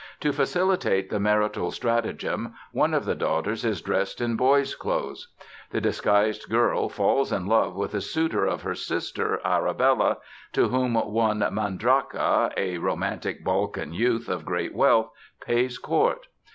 To 0.21 0.33
facilitate 0.33 1.11
the 1.11 1.19
marital 1.19 1.69
stratagem 1.69 2.55
one 2.71 2.95
of 2.95 3.05
the 3.05 3.13
daughters 3.13 3.63
is 3.63 3.81
dressed 3.83 4.19
in 4.19 4.35
boy's 4.35 4.73
clothes. 4.73 5.31
The 5.69 5.79
disguised 5.79 6.49
girl 6.49 6.89
falls 6.89 7.31
in 7.31 7.45
love 7.45 7.75
with 7.75 7.93
a 7.93 8.01
suitor 8.01 8.43
of 8.47 8.63
her 8.63 8.73
sister, 8.73 9.39
Arabella, 9.45 10.17
to 10.53 10.69
whom 10.69 10.95
one 10.95 11.41
Mandryka, 11.41 12.51
a 12.57 12.79
romantic 12.79 13.43
Balkan 13.45 13.93
youth 13.93 14.27
of 14.27 14.43
great 14.43 14.73
wealth, 14.73 15.11
pays 15.45 15.77
court. 15.77 16.25